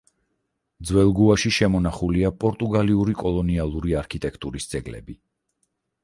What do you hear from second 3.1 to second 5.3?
კოლონიალური არქიტექტურის ძეგლები.